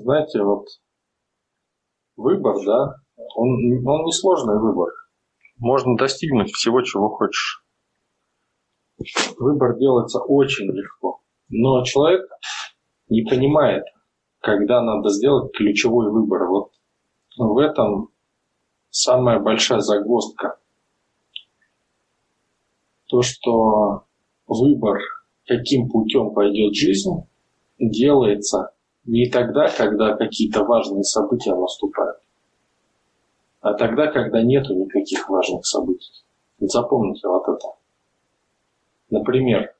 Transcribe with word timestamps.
знаете, 0.00 0.42
вот 0.42 0.66
выбор, 2.16 2.56
да, 2.64 2.96
он, 3.36 3.50
он 3.86 4.04
несложный 4.04 4.58
выбор. 4.58 4.88
Можно 5.58 5.96
достигнуть 5.96 6.50
всего, 6.52 6.82
чего 6.82 7.08
хочешь. 7.10 7.64
Выбор 9.38 9.76
делается 9.78 10.20
очень 10.20 10.66
легко. 10.66 11.20
Но 11.48 11.84
человек 11.84 12.28
не 13.08 13.22
понимает, 13.22 13.84
когда 14.40 14.80
надо 14.80 15.10
сделать 15.10 15.52
ключевой 15.54 16.10
выбор. 16.10 16.46
Вот 16.48 16.72
в 17.36 17.58
этом 17.58 18.08
самая 18.90 19.40
большая 19.40 19.80
загвоздка. 19.80 20.58
То, 23.06 23.20
что 23.20 24.04
выбор, 24.46 24.98
каким 25.46 25.90
путем 25.90 26.32
пойдет 26.32 26.74
жизнь, 26.74 27.26
делается 27.78 28.72
не 29.04 29.28
тогда, 29.28 29.68
когда 29.68 30.16
какие-то 30.16 30.64
важные 30.64 31.02
события 31.02 31.54
наступают, 31.54 32.18
а 33.60 33.74
тогда, 33.74 34.08
когда 34.08 34.42
нету 34.42 34.74
никаких 34.74 35.28
важных 35.28 35.66
событий. 35.66 36.12
Запомните 36.58 37.26
вот 37.28 37.48
это. 37.48 37.68
Например, 39.10 39.74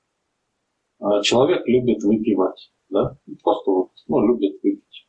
а, 1.00 1.22
человек 1.22 1.66
любит 1.66 2.02
выпивать, 2.02 2.70
да, 2.90 3.16
просто 3.42 3.70
вот, 3.70 3.88
ну, 4.08 4.26
любит 4.26 4.62
выпить. 4.62 5.06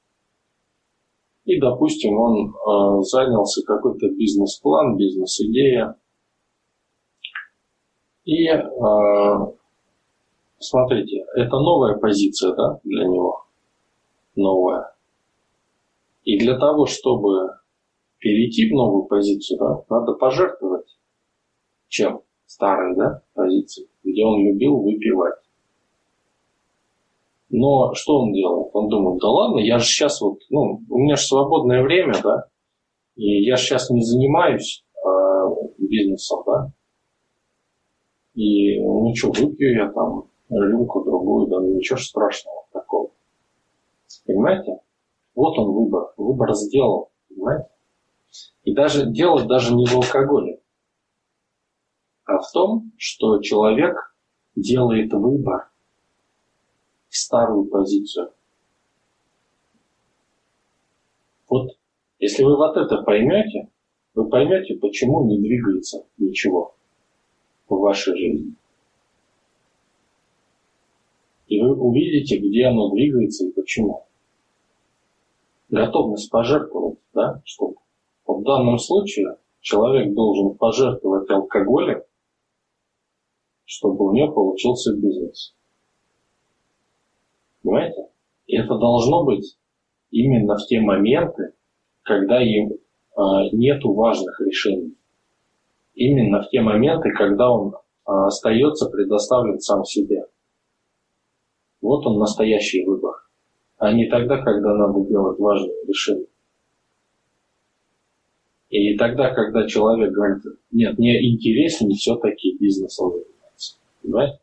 И, 1.46 1.60
допустим, 1.60 2.18
он 2.18 2.56
э, 2.56 3.02
занялся 3.02 3.64
какой-то 3.66 4.08
бизнес-план, 4.12 4.96
бизнес-идея. 4.96 5.98
И 8.24 8.48
э, 8.48 8.62
смотрите, 10.60 11.26
это 11.36 11.60
новая 11.60 11.98
позиция, 11.98 12.56
да, 12.56 12.80
для 12.86 13.04
него, 13.08 13.44
новая. 14.36 14.96
И 16.24 16.38
для 16.40 16.58
того, 16.58 16.86
чтобы 16.86 17.58
перейти 18.20 18.70
в 18.70 18.74
новую 18.74 19.06
позицию, 19.06 19.60
да, 19.60 19.84
надо 19.90 20.14
пожертвовать 20.14 20.98
чем? 21.94 22.22
Старой, 22.46 22.96
да, 22.96 23.22
позицией, 23.34 23.88
где 24.04 24.26
он 24.26 24.44
любил 24.44 24.78
выпивать. 24.80 25.40
Но 27.50 27.94
что 27.94 28.22
он 28.22 28.34
делает? 28.34 28.70
Он 28.74 28.90
думает, 28.90 29.22
да 29.22 29.28
ладно, 29.28 29.60
я 29.60 29.78
же 29.78 29.86
сейчас 29.86 30.20
вот, 30.22 30.40
ну, 30.50 30.82
у 30.90 30.98
меня 30.98 31.16
же 31.16 31.24
свободное 31.24 31.84
время, 31.84 32.16
да, 32.24 32.46
и 33.16 33.44
я 33.44 33.58
сейчас 33.58 33.92
не 33.92 34.02
занимаюсь 34.02 34.84
э, 34.96 35.10
бизнесом, 35.78 36.44
да, 36.48 36.72
и 38.34 38.80
ну 38.82 39.14
что, 39.16 39.32
выпью 39.32 39.76
я 39.76 39.92
там 39.92 40.26
рюмку 40.50 41.04
другую, 41.04 41.48
да, 41.48 41.58
ничего 41.62 41.98
страшного. 41.98 42.63
Понимаете? 44.26 44.80
Вот 45.36 45.58
он 45.58 45.72
выбор. 45.72 46.14
Выбор 46.18 46.54
сделал, 46.54 47.12
понимаете? 47.30 47.70
И 48.64 48.74
даже 48.74 49.06
дело 49.12 49.46
даже 49.46 49.74
не 49.76 49.86
в 49.86 49.96
алкоголе, 49.96 50.62
а 52.26 52.40
в 52.40 52.52
том, 52.52 52.92
что 52.98 53.40
человек 53.42 54.16
делает 54.56 55.12
выбор 55.14 55.72
в 57.10 57.18
старую 57.18 57.66
позицию. 57.66 58.34
Вот 61.50 61.78
если 62.20 62.44
вы 62.44 62.56
вот 62.56 62.78
это 62.78 63.04
поймете, 63.04 63.70
вы 64.16 64.30
поймете, 64.30 64.76
почему 64.76 65.26
не 65.28 65.38
двигается 65.38 66.06
ничего 66.18 66.76
в 67.68 67.76
вашей 67.80 68.18
жизни. 68.18 68.56
И 71.54 71.62
вы 71.62 71.76
увидите, 71.76 72.40
где 72.40 72.66
оно 72.66 72.90
двигается 72.90 73.46
и 73.46 73.52
почему. 73.52 74.08
Готовность 75.70 76.32
пожертвовать, 76.32 76.98
да, 77.14 77.44
что 77.46 77.76
в 78.26 78.42
данном 78.42 78.80
случае 78.80 79.38
человек 79.62 80.16
должен 80.16 80.56
пожертвовать 80.56 81.30
алкоголем, 81.30 82.02
чтобы 83.66 84.06
у 84.06 84.14
него 84.14 84.32
получился 84.32 84.96
бизнес. 84.96 85.54
Понимаете? 87.62 88.08
И 88.48 88.58
это 88.58 88.76
должно 88.80 89.24
быть 89.24 89.56
именно 90.10 90.58
в 90.58 90.66
те 90.66 90.82
моменты, 90.82 91.54
когда 92.02 92.42
им 92.42 92.72
э, 92.72 93.22
нету 93.52 93.94
важных 93.94 94.42
решений. 94.42 94.96
Именно 95.94 96.42
в 96.42 96.50
те 96.50 96.62
моменты, 96.62 97.12
когда 97.12 97.52
он 97.52 97.76
э, 97.76 97.78
остается 98.08 98.90
предоставлен 98.90 99.60
сам 99.60 99.86
себе. 99.86 100.26
Вот 101.84 102.06
он 102.08 102.18
настоящий 102.18 102.86
выбор. 102.86 103.14
А 103.78 103.92
не 103.92 104.08
тогда, 104.08 104.42
когда 104.42 104.74
надо 104.74 105.06
делать 105.06 105.38
важные 105.38 105.86
решения. 105.86 106.28
И 108.70 108.98
тогда, 108.98 109.34
когда 109.34 109.68
человек 109.68 110.14
говорит, 110.14 110.44
нет, 110.72 110.98
мне 110.98 111.30
интереснее 111.30 111.96
все-таки 111.96 112.58
бизнесом 112.58 113.12
заниматься. 113.12 113.78
Понимаете? 114.02 114.40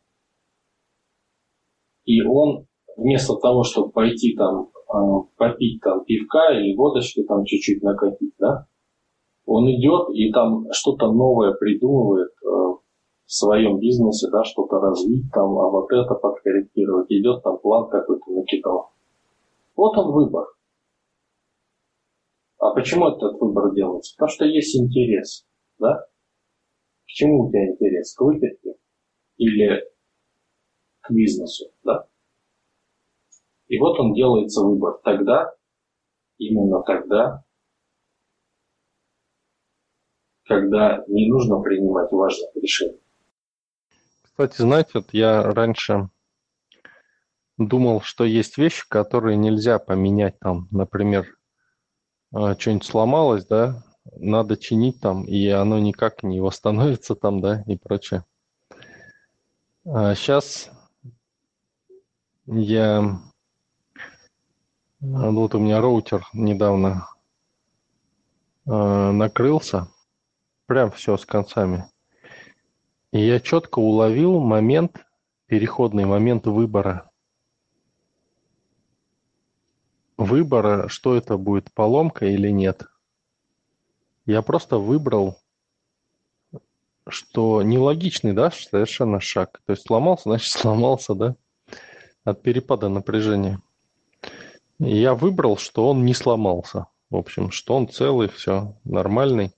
И 2.05 2.23
он 2.23 2.67
вместо 2.97 3.35
того, 3.37 3.65
чтобы 3.65 3.91
пойти 3.91 4.37
там 4.37 4.69
а, 4.89 5.21
попить 5.37 5.81
там 5.81 6.05
пивка 6.05 6.53
или 6.53 6.77
водочки 6.77 7.23
там 7.23 7.45
чуть-чуть 7.47 7.83
накопить, 7.83 8.35
да, 8.39 8.67
он 9.47 9.71
идет 9.71 10.11
и 10.13 10.31
там 10.31 10.67
что-то 10.73 11.11
новое 11.11 11.55
придумывает, 11.55 12.33
в 13.31 13.33
своем 13.33 13.79
бизнесе, 13.79 14.29
да, 14.29 14.43
что-то 14.43 14.81
развить, 14.81 15.31
там, 15.33 15.57
а 15.57 15.71
вот 15.71 15.87
это 15.93 16.17
подкорректировать, 16.17 17.07
идет 17.13 17.45
там 17.45 17.59
план 17.59 17.89
какой-то 17.89 18.29
накидал. 18.29 18.91
Вот 19.77 19.97
он 19.97 20.13
выбор. 20.13 20.47
А 22.59 22.75
почему 22.75 23.07
этот 23.07 23.41
выбор 23.41 23.73
делается? 23.73 24.17
Потому 24.17 24.31
что 24.31 24.45
есть 24.47 24.77
интерес, 24.77 25.47
да? 25.79 26.09
К 27.05 27.07
чему 27.07 27.45
у 27.45 27.49
тебя 27.51 27.69
интерес? 27.69 28.17
К 28.17 28.23
выпивке 28.23 28.75
или 29.37 29.89
к 31.03 31.13
бизнесу, 31.13 31.71
да? 31.85 32.09
И 33.69 33.79
вот 33.79 33.97
он 34.01 34.13
делается 34.13 34.65
выбор 34.65 35.01
тогда, 35.05 35.55
именно 36.39 36.83
тогда, 36.83 37.45
когда 40.47 41.05
не 41.07 41.31
нужно 41.31 41.61
принимать 41.61 42.11
важных 42.11 42.57
решений. 42.57 43.01
Кстати, 44.41 44.63
знаете, 44.63 44.91
вот 44.95 45.13
я 45.13 45.43
раньше 45.43 46.09
думал, 47.59 48.01
что 48.01 48.25
есть 48.25 48.57
вещи, 48.57 48.89
которые 48.89 49.37
нельзя 49.37 49.79
поменять 49.79 50.39
там, 50.39 50.67
например, 50.71 51.37
э, 52.35 52.55
что-нибудь 52.59 52.87
сломалось, 52.87 53.45
да, 53.45 53.85
надо 54.17 54.57
чинить 54.57 54.99
там, 54.99 55.25
и 55.25 55.47
оно 55.49 55.79
никак 55.79 56.23
не 56.23 56.41
восстановится 56.41 57.15
там, 57.17 57.43
да, 57.43 57.63
и 57.67 57.77
прочее. 57.77 58.25
А 59.85 60.15
сейчас 60.15 60.71
я... 62.47 63.21
Вот 65.01 65.55
у 65.55 65.59
меня 65.59 65.83
роутер 65.83 66.27
недавно 66.33 67.09
э, 68.65 68.71
накрылся, 68.71 69.89
прям 70.65 70.91
все 70.93 71.19
с 71.19 71.27
концами. 71.27 71.91
И 73.13 73.21
я 73.27 73.41
четко 73.41 73.81
уловил 73.81 74.39
момент, 74.39 75.05
переходный 75.47 76.05
момент 76.05 76.47
выбора. 76.47 77.11
Выбора, 80.17 80.89
что 80.89 81.17
это 81.17 81.37
будет, 81.37 81.73
поломка 81.73 82.27
или 82.27 82.51
нет. 82.51 82.85
Я 84.27 84.43
просто 84.43 84.79
выбрал, 84.79 85.39
что 87.09 87.63
нелогичный, 87.63 88.33
да, 88.33 88.53
совершенно 88.53 89.19
шаг. 89.21 89.61
То 89.67 89.73
есть 89.73 89.87
сломался, 89.87 90.23
значит 90.27 90.53
сломался, 90.53 91.15
да, 91.15 91.37
от 92.23 92.43
перепада 92.43 92.89
напряжения. 92.89 93.61
И 94.79 94.97
я 94.97 95.15
выбрал, 95.15 95.57
что 95.57 95.89
он 95.89 96.05
не 96.05 96.15
сломался. 96.15 96.87
В 97.11 97.17
общем, 97.17 97.51
что 97.51 97.75
он 97.75 97.89
целый, 97.89 98.29
все 98.29 98.77
нормальный. 98.85 99.53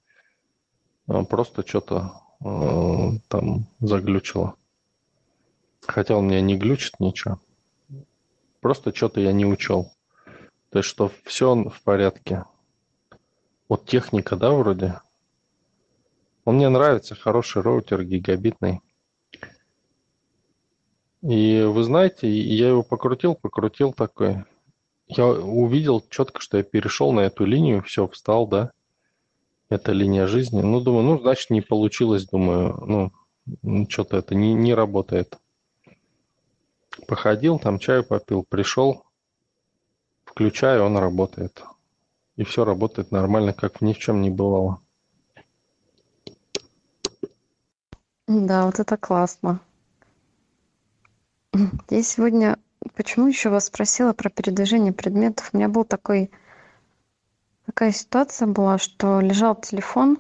А 1.07 1.23
просто 1.25 1.67
что-то 1.67 2.22
там 2.43 3.67
заглючило. 3.81 4.55
Хотя 5.87 6.17
он 6.17 6.29
меня 6.29 6.41
не 6.41 6.57
глючит 6.57 6.99
ничего. 7.01 7.39
Просто 8.61 8.95
что-то 8.95 9.21
я 9.21 9.33
не 9.33 9.45
учел. 9.45 9.93
То 10.71 10.79
есть, 10.79 10.89
что 10.89 11.11
все 11.25 11.55
в 11.55 11.83
порядке. 11.83 12.45
Вот 13.69 13.87
техника, 13.87 14.37
да, 14.37 14.51
вроде. 14.53 15.01
Он 16.45 16.57
мне 16.57 16.69
нравится, 16.69 17.15
хороший 17.15 17.63
роутер, 17.63 18.05
гигабитный. 18.05 18.81
И 21.23 21.63
вы 21.63 21.85
знаете, 21.85 22.29
я 22.29 22.69
его 22.69 22.83
покрутил, 22.83 23.35
покрутил 23.35 23.93
такой. 23.93 24.45
Я 25.07 25.27
увидел 25.27 26.05
четко, 26.11 26.41
что 26.41 26.57
я 26.59 26.65
перешел 26.65 27.13
на 27.13 27.21
эту 27.21 27.45
линию, 27.45 27.83
все, 27.83 28.09
встал, 28.09 28.47
да 28.47 28.73
эта 29.73 29.93
линия 29.93 30.27
жизни. 30.27 30.63
Ну, 30.63 30.81
думаю, 30.81 31.05
ну, 31.05 31.21
значит, 31.21 31.51
не 31.51 31.61
получилось, 31.61 32.27
думаю, 32.27 33.11
ну, 33.63 33.87
что-то 33.89 34.17
это 34.19 34.35
не, 34.35 34.55
не 34.55 34.75
работает. 34.75 35.39
Походил, 37.07 37.59
там 37.59 37.79
чаю 37.79 38.05
попил, 38.05 38.45
пришел 38.45 39.05
включаю, 40.33 40.85
он 40.85 40.97
работает. 40.97 41.63
И 42.37 42.45
все 42.45 42.65
работает 42.65 43.13
нормально, 43.13 43.53
как 43.53 43.83
ни 43.83 43.93
в 43.93 43.99
чем 43.99 44.23
не 44.23 44.31
бывало. 44.31 44.81
Да, 48.27 48.65
вот 48.65 48.79
это 48.81 48.97
классно. 48.97 49.61
Я 51.91 52.03
сегодня 52.03 52.59
почему 52.95 53.29
еще 53.29 53.51
вас 53.51 53.67
спросила 53.67 54.15
про 54.15 54.31
передвижение 54.31 54.93
предметов? 54.93 55.51
У 55.53 55.59
меня 55.59 55.69
был 55.69 55.85
такой 55.85 56.31
такая 57.73 57.93
ситуация 57.93 58.47
была, 58.47 58.77
что 58.77 59.21
лежал 59.21 59.57
телефон 59.57 60.19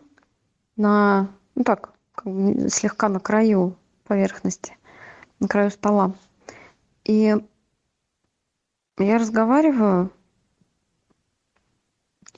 на, 0.77 1.29
ну 1.55 1.65
так, 1.65 1.93
слегка 2.25 3.11
на 3.11 3.21
краю 3.21 3.77
поверхности, 4.05 4.79
на 5.39 5.49
краю 5.49 5.71
стола. 5.71 6.15
И 7.05 7.37
я 8.99 9.19
разговариваю 9.19 10.11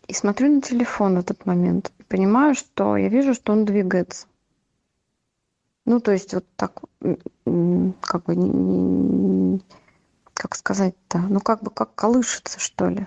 и 0.09 0.15
смотрю 0.15 0.53
на 0.53 0.61
телефон 0.61 1.15
в 1.15 1.21
этот 1.21 1.47
момент. 1.47 1.93
И 1.99 2.03
понимаю, 2.03 2.57
что 2.57 2.97
я 2.97 3.09
вижу, 3.09 3.35
что 3.35 3.53
он 3.53 3.65
двигается. 3.65 4.27
Ну, 5.87 6.01
то 6.01 6.11
есть 6.11 6.35
вот 6.35 6.45
так, 6.57 6.81
как 8.01 8.25
бы, 8.25 9.61
как 10.33 10.57
сказать-то, 10.57 11.19
ну, 11.19 11.39
как 11.41 11.63
бы 11.63 11.71
как 11.71 11.95
колышется, 11.95 12.59
что 12.59 12.89
ли. 12.89 13.07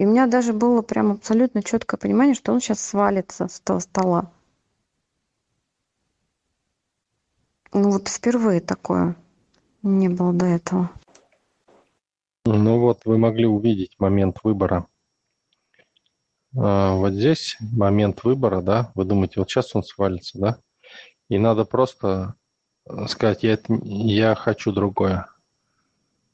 И 0.00 0.06
у 0.06 0.08
меня 0.08 0.26
даже 0.26 0.54
было 0.54 0.80
прям 0.80 1.12
абсолютно 1.12 1.62
четкое 1.62 1.98
понимание, 1.98 2.34
что 2.34 2.54
он 2.54 2.62
сейчас 2.62 2.80
свалится 2.80 3.48
с 3.48 3.60
того 3.60 3.80
стола. 3.80 4.32
Ну 7.74 7.90
вот 7.90 8.08
впервые 8.08 8.62
такое 8.62 9.14
не 9.82 10.08
было 10.08 10.32
до 10.32 10.46
этого. 10.46 10.90
Ну 12.46 12.80
вот 12.80 13.04
вы 13.04 13.18
могли 13.18 13.44
увидеть 13.44 13.94
момент 13.98 14.38
выбора. 14.42 14.86
А, 16.56 16.94
вот 16.94 17.12
здесь 17.12 17.58
момент 17.60 18.24
выбора, 18.24 18.62
да, 18.62 18.92
вы 18.94 19.04
думаете, 19.04 19.34
вот 19.36 19.50
сейчас 19.50 19.76
он 19.76 19.82
свалится, 19.82 20.38
да? 20.38 20.58
И 21.28 21.36
надо 21.36 21.66
просто 21.66 22.36
сказать, 23.06 23.42
я, 23.42 23.58
я 23.68 24.34
хочу 24.34 24.72
другое. 24.72 25.26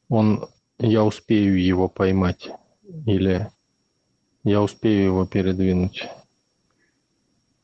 Он, 0.08 0.46
я 0.78 1.02
успею 1.02 1.60
его 1.60 1.88
поймать. 1.88 2.48
Или 3.06 3.50
я 4.46 4.62
успею 4.62 5.06
его 5.06 5.26
передвинуть. 5.26 6.08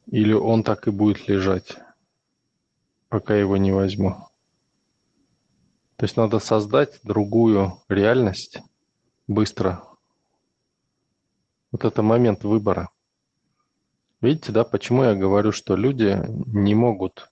Или 0.08 0.32
он 0.32 0.64
так 0.64 0.88
и 0.88 0.90
будет 0.90 1.28
лежать, 1.28 1.76
пока 3.08 3.36
его 3.36 3.56
не 3.56 3.70
возьму. 3.70 4.16
То 5.94 6.04
есть 6.04 6.16
надо 6.16 6.40
создать 6.40 6.98
другую 7.04 7.80
реальность 7.88 8.58
быстро. 9.28 9.84
Вот 11.70 11.84
это 11.84 12.02
момент 12.02 12.42
выбора. 12.42 12.90
Видите, 14.20 14.50
да, 14.50 14.64
почему 14.64 15.04
я 15.04 15.14
говорю, 15.14 15.52
что 15.52 15.76
люди 15.76 16.20
не 16.28 16.74
могут. 16.74 17.30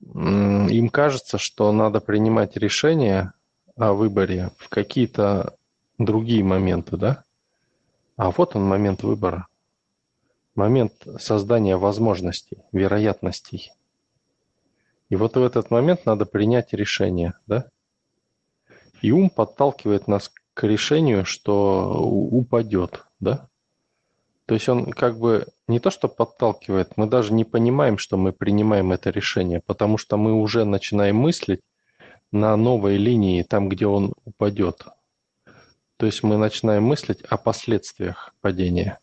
Им 0.00 0.88
кажется, 0.88 1.38
что 1.38 1.70
надо 1.70 2.00
принимать 2.00 2.56
решения 2.56 3.32
о 3.76 3.92
выборе 3.92 4.50
в 4.58 4.68
какие-то 4.68 5.56
другие 5.98 6.42
моменты, 6.42 6.96
да? 6.96 7.22
А 8.22 8.30
вот 8.30 8.54
он 8.54 8.62
момент 8.62 9.02
выбора. 9.02 9.48
Момент 10.54 10.92
создания 11.18 11.76
возможностей, 11.76 12.58
вероятностей. 12.70 13.72
И 15.08 15.16
вот 15.16 15.34
в 15.34 15.42
этот 15.42 15.72
момент 15.72 16.06
надо 16.06 16.24
принять 16.24 16.72
решение, 16.72 17.34
да? 17.48 17.68
И 19.00 19.10
ум 19.10 19.28
подталкивает 19.28 20.06
нас 20.06 20.30
к 20.54 20.62
решению, 20.62 21.24
что 21.24 22.00
упадет, 22.00 23.04
да? 23.18 23.48
То 24.46 24.54
есть 24.54 24.68
он 24.68 24.92
как 24.92 25.18
бы 25.18 25.48
не 25.66 25.80
то, 25.80 25.90
что 25.90 26.06
подталкивает, 26.06 26.96
мы 26.96 27.08
даже 27.08 27.32
не 27.32 27.44
понимаем, 27.44 27.98
что 27.98 28.16
мы 28.16 28.30
принимаем 28.30 28.92
это 28.92 29.10
решение, 29.10 29.60
потому 29.66 29.98
что 29.98 30.16
мы 30.16 30.32
уже 30.32 30.64
начинаем 30.64 31.16
мыслить 31.16 31.62
на 32.30 32.56
новой 32.56 32.98
линии, 32.98 33.42
там, 33.42 33.68
где 33.68 33.88
он 33.88 34.14
упадет. 34.24 34.86
То 36.02 36.06
есть 36.06 36.24
мы 36.24 36.36
начинаем 36.36 36.82
мыслить 36.82 37.22
о 37.22 37.36
последствиях 37.36 38.34
падения, 38.40 38.98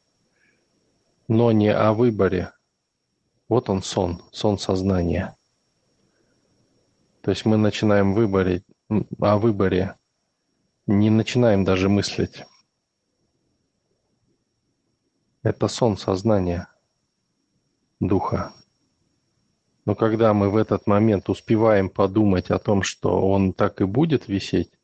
но 1.30 1.54
не 1.54 1.72
о 1.74 1.94
выборе. 1.94 2.51
Вот 3.48 3.69
он 3.69 3.84
сон, 3.84 4.22
сон 4.34 4.60
сознания. 4.60 5.34
То 7.22 7.31
есть 7.31 7.46
мы 7.46 7.56
начинаем 7.56 8.13
выборе, 8.13 8.63
о 9.18 9.38
выборе, 9.38 9.96
не 10.88 11.10
начинаем 11.10 11.63
даже 11.63 11.88
мыслить. 11.88 12.44
Это 15.42 15.69
сон 15.69 15.98
сознания, 15.98 16.68
духа. 18.02 18.52
Но 19.86 19.95
когда 19.95 20.34
мы 20.34 20.50
в 20.50 20.57
этот 20.57 20.86
момент 20.86 21.30
успеваем 21.30 21.90
подумать 21.90 22.52
о 22.52 22.60
том, 22.60 22.84
что 22.84 23.25
он 23.25 23.54
так 23.54 23.80
и 23.80 23.86
будет 23.86 24.28
висеть, 24.28 24.79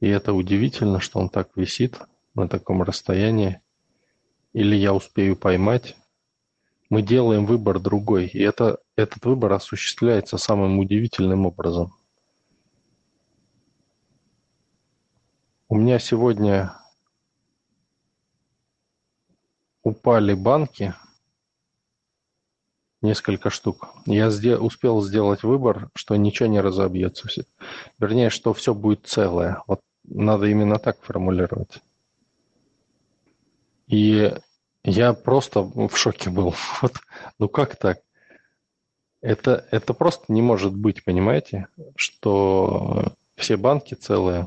и 0.00 0.08
это 0.08 0.32
удивительно, 0.32 1.00
что 1.00 1.18
он 1.18 1.28
так 1.28 1.56
висит 1.56 1.98
на 2.34 2.48
таком 2.48 2.82
расстоянии. 2.82 3.60
Или 4.52 4.76
я 4.76 4.94
успею 4.94 5.36
поймать. 5.36 5.96
Мы 6.90 7.02
делаем 7.02 7.46
выбор 7.46 7.78
другой. 7.80 8.26
И 8.26 8.40
это, 8.40 8.78
этот 8.94 9.24
выбор 9.24 9.52
осуществляется 9.52 10.38
самым 10.38 10.78
удивительным 10.78 11.46
образом. 11.46 11.94
У 15.68 15.76
меня 15.76 15.98
сегодня 15.98 16.72
упали 19.82 20.34
банки, 20.34 20.94
несколько 23.02 23.50
штук. 23.50 23.88
Я 24.06 24.30
сде- 24.30 24.58
успел 24.58 25.02
сделать 25.02 25.42
выбор, 25.42 25.90
что 25.94 26.16
ничего 26.16 26.48
не 26.48 26.60
разобьется. 26.60 27.28
Вернее, 27.98 28.30
что 28.30 28.52
все 28.54 28.74
будет 28.74 29.06
целое. 29.06 29.62
Вот 29.66 29.80
надо 30.04 30.46
именно 30.46 30.78
так 30.78 31.00
формулировать. 31.02 31.80
И 33.88 34.32
я 34.84 35.12
просто 35.12 35.62
в 35.62 35.96
шоке 35.96 36.30
был. 36.30 36.54
Вот, 36.82 36.94
ну 37.38 37.48
как 37.48 37.76
так? 37.76 37.98
Это, 39.20 39.66
это 39.70 39.94
просто 39.94 40.32
не 40.32 40.42
может 40.42 40.74
быть, 40.74 41.04
понимаете, 41.04 41.66
что 41.96 43.12
все 43.36 43.56
банки 43.56 43.94
целые. 43.94 44.46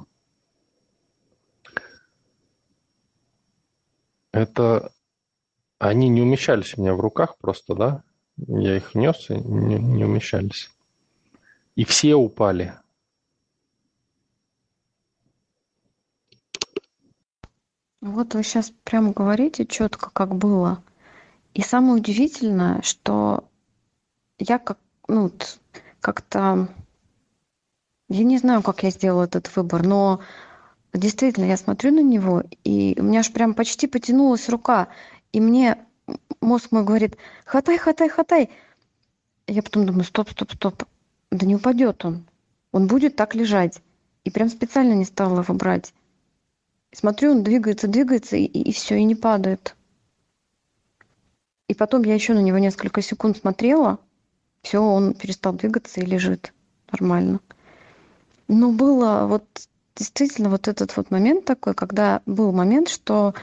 Это 4.32 4.92
они 5.80 6.10
не 6.10 6.22
умещались 6.22 6.78
у 6.78 6.82
меня 6.82 6.94
в 6.94 7.00
руках 7.00 7.38
просто, 7.38 7.76
да? 7.76 8.04
Я 8.48 8.78
их 8.78 8.96
нес 8.96 9.30
и 9.30 9.34
не, 9.34 9.76
не 9.76 10.06
умещались. 10.06 10.70
И 11.76 11.84
все 11.84 12.16
упали. 12.16 12.74
Вот 18.02 18.34
вы 18.34 18.44
сейчас 18.44 18.72
прямо 18.84 19.12
говорите 19.12 19.66
четко, 19.66 20.10
как 20.10 20.36
было. 20.36 20.82
И 21.54 21.62
самое 21.62 21.96
удивительное, 21.96 22.82
что 22.82 23.44
я 24.38 24.58
как, 24.58 24.80
ну, 25.08 25.32
как-то, 26.00 26.70
я 28.08 28.24
не 28.24 28.38
знаю, 28.38 28.64
как 28.64 28.84
я 28.84 28.92
сделала 28.92 29.26
этот 29.26 29.54
выбор, 29.56 29.86
но 29.86 30.22
действительно, 30.94 31.46
я 31.46 31.58
смотрю 31.58 31.94
на 31.94 32.02
него, 32.02 32.44
и 32.64 32.96
у 33.00 33.04
меня 33.04 33.20
аж 33.20 33.34
прям 33.34 33.54
почти 33.54 33.88
потянулась 33.88 34.48
рука, 34.48 34.88
и 35.34 35.42
мне 35.42 35.86
мозг 36.42 36.72
мой 36.72 36.84
говорит, 36.84 37.18
хатай, 37.46 37.78
хатай, 37.78 38.10
хатай. 38.10 38.50
Я 39.48 39.64
потом 39.64 39.86
думаю, 39.86 40.04
стоп, 40.04 40.30
стоп, 40.30 40.52
стоп, 40.54 40.84
да 41.32 41.46
не 41.46 41.56
упадет 41.56 42.06
он, 42.06 42.26
он 42.72 42.88
будет 42.88 43.16
так 43.16 43.36
лежать. 43.36 43.82
И 44.24 44.32
прям 44.32 44.50
специально 44.50 44.94
не 44.94 45.06
стала 45.06 45.42
его 45.42 45.54
брать. 45.54 45.94
Смотрю, 46.92 47.32
он 47.32 47.44
двигается, 47.44 47.88
двигается, 47.88 48.36
и, 48.36 48.44
и 48.44 48.72
все, 48.72 48.98
и 48.98 49.04
не 49.04 49.16
падает. 49.16 49.76
И 51.68 51.74
потом 51.74 52.04
я 52.04 52.16
еще 52.16 52.34
на 52.34 52.40
него 52.40 52.58
несколько 52.58 53.02
секунд 53.02 53.38
смотрела, 53.38 54.00
все, 54.62 54.80
он 54.80 55.14
перестал 55.14 55.54
двигаться 55.54 56.02
и 56.02 56.06
лежит 56.06 56.54
нормально. 56.92 57.40
Но 58.48 58.72
было 58.72 59.28
вот 59.28 59.46
действительно 59.96 60.50
вот 60.50 60.68
этот 60.68 60.98
вот 60.98 61.12
момент 61.12 61.46
такой, 61.46 61.74
когда 61.76 62.22
был 62.26 62.52
момент, 62.52 62.90
что 62.90 63.36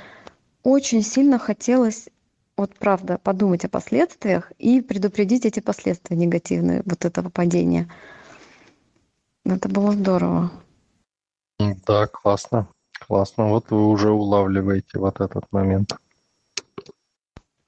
очень 0.62 1.02
сильно 1.02 1.38
хотелось 1.38 2.08
вот 2.57 2.75
правда 2.79 3.19
подумать 3.19 3.65
о 3.65 3.69
последствиях 3.69 4.51
и 4.59 4.81
предупредить 4.81 5.45
эти 5.45 5.61
последствия 5.61 6.17
негативные 6.17 6.83
вот 6.85 7.05
этого 7.05 7.29
падения. 7.29 7.89
Это 9.45 9.69
было 9.69 9.93
здорово. 9.93 10.51
Да, 11.59 12.07
классно. 12.07 12.69
Классно, 13.07 13.49
вот 13.49 13.71
вы 13.71 13.87
уже 13.87 14.11
улавливаете 14.11 14.99
вот 14.99 15.21
этот 15.21 15.45
момент. 15.53 15.95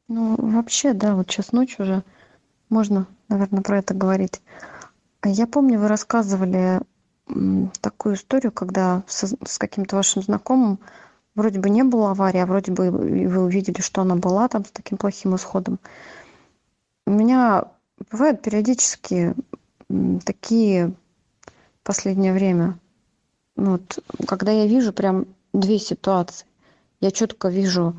Ну, 0.09 0.37
вообще, 0.39 0.95
да, 0.95 1.15
вот 1.15 1.31
сейчас 1.31 1.53
ночь 1.53 1.79
уже, 1.79 2.03
можно, 2.71 3.07
наверное, 3.29 3.63
про 3.63 3.79
это 3.79 3.93
говорить. 3.93 4.41
Я 5.23 5.47
помню, 5.47 5.79
вы 5.79 5.89
рассказывали 5.89 6.81
такую 7.83 8.15
историю, 8.15 8.53
когда 8.53 9.03
с, 9.07 9.37
с 9.45 9.59
каким-то 9.59 9.97
вашим 9.97 10.23
знакомым 10.23 10.79
вроде 11.39 11.61
бы 11.61 11.71
не 11.71 11.85
было 11.85 12.11
аварии, 12.11 12.41
а 12.41 12.47
вроде 12.47 12.73
бы 12.73 12.91
вы 12.91 13.39
увидели, 13.39 13.81
что 13.81 14.03
она 14.03 14.17
была 14.17 14.49
там 14.49 14.65
с 14.65 14.71
таким 14.71 14.99
плохим 14.99 15.37
исходом. 15.37 15.79
У 17.07 17.13
меня 17.13 17.65
бывают 18.11 18.43
периодически 18.43 19.35
такие 20.25 20.93
последнее 21.83 22.33
время, 22.33 22.79
ну 23.57 23.73
вот, 23.73 23.99
когда 24.27 24.53
я 24.53 24.67
вижу 24.67 24.93
прям 24.93 25.27
две 25.53 25.79
ситуации. 25.79 26.47
Я 27.01 27.11
четко 27.11 27.49
вижу, 27.49 27.97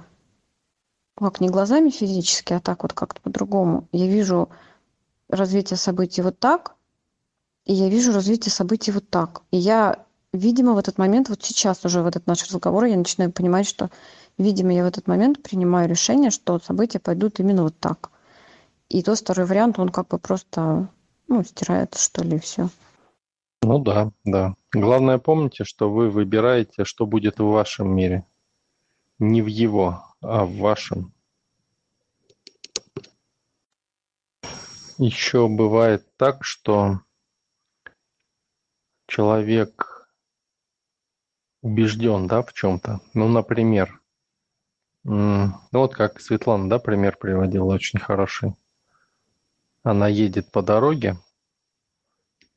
как 1.16 1.42
не 1.42 1.50
глазами 1.50 1.90
физически, 1.90 2.54
а 2.54 2.60
так 2.60 2.84
вот 2.84 2.94
как-то 2.94 3.22
по-другому. 3.22 3.88
Я 3.92 4.08
вижу 4.08 4.50
развитие 5.30 5.78
событий 5.78 6.22
вот 6.22 6.38
так, 6.40 6.76
и 7.66 7.74
я 7.74 7.90
вижу 7.90 8.14
развитие 8.14 8.52
событий 8.52 8.92
вот 8.92 9.10
так. 9.10 9.42
И 9.52 9.58
я, 9.58 10.06
видимо, 10.34 10.74
в 10.74 10.78
этот 10.78 10.98
момент, 10.98 11.30
вот 11.30 11.44
сейчас 11.44 11.86
уже 11.86 12.02
в 12.02 12.08
этот 12.08 12.28
наш 12.28 12.44
разговор, 12.44 12.86
я 12.86 12.98
начинаю 12.98 13.32
понимать, 13.32 13.68
что, 13.68 13.90
видимо, 14.38 14.74
я 14.74 14.84
в 14.84 14.88
этот 14.88 15.08
момент 15.08 15.42
принимаю 15.42 15.90
решение, 15.90 16.32
что 16.32 16.60
события 16.60 17.00
пойдут 17.00 17.40
именно 17.40 17.64
вот 17.64 17.80
так. 17.80 18.12
И 18.90 19.04
тот 19.04 19.20
второй 19.20 19.46
вариант, 19.46 19.80
он 19.80 19.90
как 19.90 20.08
бы 20.08 20.18
просто, 20.18 20.90
ну, 21.28 21.44
стирается, 21.44 22.04
что 22.04 22.24
ли, 22.24 22.38
и 22.38 22.40
все. 22.40 22.70
Ну 23.62 23.80
да, 23.80 24.12
да. 24.24 24.56
Главное 24.72 25.18
помните, 25.18 25.64
что 25.64 25.92
вы 25.92 26.10
выбираете, 26.10 26.86
что 26.86 27.06
будет 27.06 27.40
в 27.40 27.46
вашем 27.46 27.94
мире. 27.94 28.26
Не 29.20 29.42
в 29.42 29.48
его, 29.48 30.04
а 30.22 30.46
в 30.46 30.56
вашем. 30.58 31.14
Еще 34.98 35.48
бывает 35.48 36.06
так, 36.18 36.44
что 36.44 37.00
человек 39.08 39.89
убежден, 41.62 42.28
да, 42.28 42.42
в 42.42 42.54
чем-то. 42.54 43.02
Ну, 43.14 43.28
например, 43.28 44.00
ну 45.04 45.54
вот 45.72 45.96
как 45.96 46.20
Светлана, 46.20 46.70
да, 46.70 46.80
пример 46.80 47.18
приводила 47.18 47.74
очень 47.74 48.00
хороший. 48.00 48.54
Она 49.84 50.08
едет 50.08 50.52
по 50.52 50.62
дороге, 50.62 51.18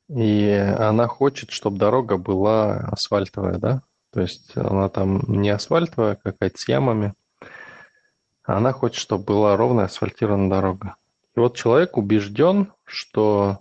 и 0.09 0.49
она 0.77 1.07
хочет, 1.07 1.51
чтобы 1.51 1.77
дорога 1.77 2.17
была 2.17 2.79
асфальтовая, 2.91 3.57
да? 3.57 3.81
То 4.11 4.21
есть 4.21 4.55
она 4.55 4.89
там 4.89 5.21
не 5.27 5.49
асфальтовая, 5.49 6.15
какая-то 6.15 6.57
с 6.57 6.67
ямами. 6.67 7.13
Она 8.43 8.73
хочет, 8.73 8.99
чтобы 8.99 9.23
была 9.23 9.55
ровная 9.55 9.85
асфальтированная 9.85 10.49
дорога. 10.49 10.95
И 11.35 11.39
вот 11.39 11.55
человек 11.55 11.97
убежден, 11.97 12.71
что 12.83 13.59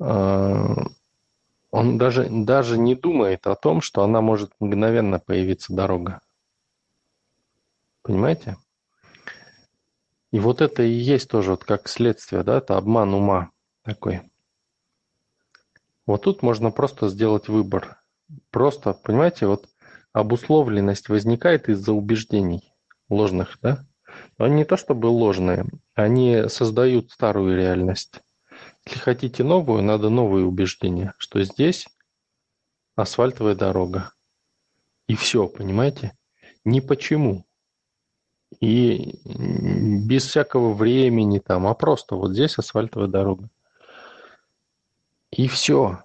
э, 0.00 0.76
он 1.70 1.98
даже, 1.98 2.28
даже 2.28 2.78
не 2.78 2.94
думает 2.94 3.46
о 3.46 3.54
том, 3.54 3.80
что 3.80 4.02
она 4.02 4.20
может 4.20 4.52
мгновенно 4.58 5.18
появиться 5.18 5.72
дорога. 5.72 6.20
Понимаете? 8.02 8.56
И 10.32 10.38
вот 10.38 10.60
это 10.60 10.82
и 10.82 10.90
есть 10.90 11.28
тоже 11.28 11.52
вот 11.52 11.64
как 11.64 11.88
следствие, 11.88 12.42
да, 12.42 12.58
это 12.58 12.76
обман 12.76 13.14
ума 13.14 13.50
такой. 13.82 14.22
Вот 16.06 16.22
тут 16.22 16.42
можно 16.42 16.70
просто 16.70 17.08
сделать 17.08 17.48
выбор. 17.48 18.00
Просто, 18.50 18.92
понимаете, 18.92 19.46
вот 19.46 19.68
обусловленность 20.12 21.08
возникает 21.08 21.68
из-за 21.68 21.92
убеждений 21.92 22.72
ложных, 23.08 23.58
да? 23.60 23.84
Они 24.38 24.56
не 24.56 24.64
то 24.64 24.76
чтобы 24.76 25.06
ложные, 25.06 25.66
они 25.94 26.48
создают 26.48 27.10
старую 27.12 27.56
реальность. 27.56 28.20
Если 28.86 28.98
хотите 28.98 29.44
новую, 29.44 29.82
надо 29.82 30.08
новые 30.08 30.44
убеждения, 30.44 31.14
что 31.18 31.42
здесь 31.42 31.86
асфальтовая 32.96 33.54
дорога. 33.54 34.12
И 35.06 35.14
все, 35.14 35.48
понимаете? 35.48 36.16
Ни 36.64 36.80
почему. 36.80 37.44
И 38.60 39.20
без 39.24 40.26
всякого 40.26 40.74
времени 40.74 41.38
там, 41.38 41.66
а 41.66 41.74
просто 41.74 42.16
вот 42.16 42.32
здесь 42.32 42.58
асфальтовая 42.58 43.08
дорога. 43.08 43.48
И 45.30 45.46
все. 45.46 46.02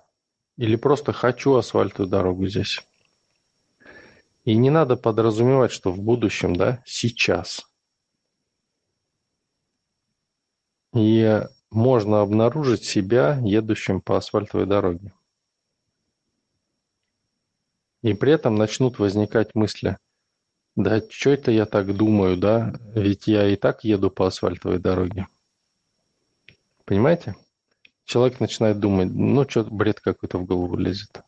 Или 0.58 0.75
просто 0.75 1.12
хочу 1.12 1.55
асфальтовую 1.55 2.10
дорогу 2.10 2.48
здесь. 2.48 2.82
И 4.44 4.55
не 4.55 4.70
надо 4.70 4.96
подразумевать, 4.96 5.72
что 5.72 5.91
в 5.91 6.00
будущем, 6.00 6.55
да, 6.55 6.84
сейчас. 6.86 7.67
И 10.94 11.44
можно 11.72 12.22
обнаружить 12.22 12.84
себя 12.84 13.39
едущим 13.43 14.01
по 14.01 14.17
асфальтовой 14.17 14.65
дороге. 14.65 15.12
И 18.01 18.13
при 18.13 18.34
этом 18.34 18.55
начнут 18.55 19.00
возникать 19.00 19.55
мысли, 19.55 19.98
да 20.75 21.01
что 21.10 21.29
это 21.29 21.51
я 21.51 21.65
так 21.65 21.95
думаю, 21.95 22.38
да, 22.38 22.74
ведь 22.93 23.27
я 23.27 23.48
и 23.48 23.55
так 23.55 23.84
еду 23.84 24.12
по 24.12 24.27
асфальтовой 24.27 24.79
дороге. 24.79 25.27
Понимаете? 26.84 27.36
Человек 28.03 28.39
начинает 28.39 28.79
думать, 28.79 29.10
ну 29.12 29.50
что 29.50 29.63
бред 29.63 30.00
какой-то 30.00 30.38
в 30.38 30.45
голову 30.45 30.77
лезет. 30.77 31.24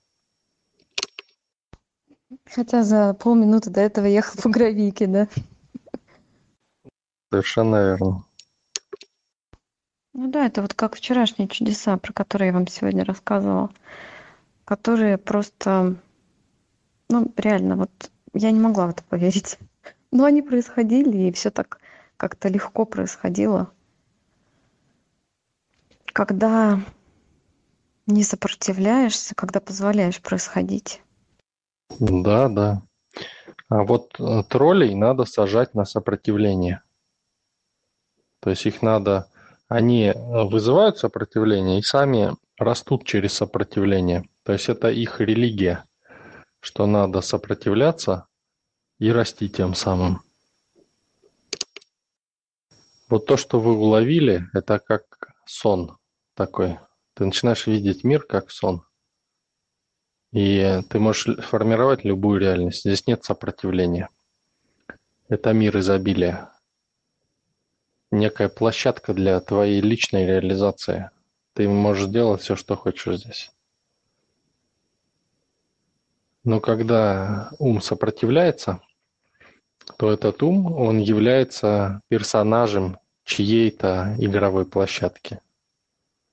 Хотя 2.46 2.84
за 2.84 3.14
полминуты 3.14 3.70
до 3.70 3.82
этого 3.82 4.06
ехал 4.06 4.40
по 4.42 4.50
гравийке, 4.50 5.08
да? 5.08 5.28
Совершенно 7.32 7.76
верно. 7.78 8.27
Ну 10.18 10.32
да, 10.32 10.48
это 10.48 10.64
вот 10.64 10.74
как 10.74 10.96
вчерашние 10.96 11.48
чудеса, 11.48 11.96
про 11.98 12.12
которые 12.12 12.48
я 12.48 12.54
вам 12.54 12.66
сегодня 12.66 13.06
рассказывала, 13.06 13.70
которые 14.66 15.20
просто, 15.20 15.96
ну 17.08 17.32
реально, 17.38 17.76
вот 17.76 17.92
я 18.34 18.50
не 18.50 18.60
могла 18.60 18.88
в 18.88 18.90
это 18.90 19.04
поверить. 19.04 19.60
Но 20.12 20.26
они 20.26 20.42
происходили, 20.42 21.28
и 21.28 21.32
все 21.32 21.52
так 21.52 21.80
как-то 22.18 22.50
легко 22.50 22.84
происходило. 22.86 23.72
Когда 26.06 26.80
не 28.08 28.24
сопротивляешься, 28.24 29.36
когда 29.36 29.60
позволяешь 29.60 30.20
происходить. 30.20 31.00
Да, 32.00 32.50
да. 32.50 32.82
А 33.70 33.84
вот 33.84 34.20
э, 34.20 34.42
троллей 34.50 34.96
надо 34.96 35.26
сажать 35.26 35.76
на 35.76 35.86
сопротивление. 35.86 36.82
То 38.40 38.50
есть 38.50 38.66
их 38.66 38.82
надо 38.82 39.30
они 39.68 40.06
э, 40.06 40.14
вызывают 40.16 40.98
сопротивление 40.98 41.80
и 41.80 41.84
сами 41.84 42.36
растут 42.58 43.06
через 43.06 43.34
сопротивление. 43.34 44.28
То 44.44 44.54
есть 44.54 44.70
это 44.70 44.90
их 44.90 45.20
религия, 45.20 45.86
что 46.60 46.86
надо 46.86 47.22
сопротивляться 47.22 48.28
и 49.00 49.12
расти 49.12 49.50
тем 49.50 49.76
самым. 49.76 50.22
Вот 53.10 53.26
то, 53.26 53.38
что 53.38 53.60
вы 53.60 53.74
уловили, 53.74 54.48
это 54.54 54.80
как 54.80 55.04
сон 55.46 55.98
такой. 56.34 56.80
Ты 57.14 57.26
начинаешь 57.26 57.68
видеть 57.68 58.04
мир 58.04 58.24
как 58.24 58.52
сон. 58.52 58.84
И 60.34 60.82
ты 60.90 61.00
можешь 61.00 61.38
формировать 61.46 62.04
любую 62.04 62.40
реальность. 62.40 62.82
Здесь 62.82 63.08
нет 63.08 63.24
сопротивления. 63.24 64.10
Это 65.30 65.54
мир 65.54 65.78
изобилия 65.78 66.52
некая 68.12 68.50
площадка 68.50 69.14
для 69.14 69.40
твоей 69.40 69.82
личной 69.82 70.26
реализации. 70.26 71.12
Ты 71.54 71.68
можешь 71.68 72.08
делать 72.08 72.42
все, 72.42 72.56
что 72.56 72.76
хочешь 72.76 73.20
здесь. 73.20 73.52
Но 76.44 76.60
когда 76.62 77.52
ум 77.60 77.82
сопротивляется, 77.82 78.82
то 79.98 80.12
этот 80.12 80.44
ум, 80.44 80.72
он 80.72 81.00
является 81.00 82.02
персонажем 82.08 82.98
чьей-то 83.26 84.16
игровой 84.20 84.66
площадки. 84.66 85.40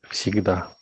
Всегда. 0.03 0.77